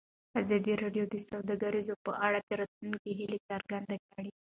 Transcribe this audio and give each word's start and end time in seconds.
ازادي 0.41 0.73
راډیو 0.83 1.05
د 1.09 1.15
سوداګري 1.29 1.81
په 2.05 2.11
اړه 2.25 2.39
د 2.47 2.49
راتلونکي 2.61 3.11
هیلې 3.19 3.39
څرګندې 3.49 3.97
کړې. 4.11 4.31